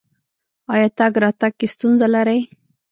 [0.73, 2.41] ایا تګ راتګ کې ستونزه لرئ؟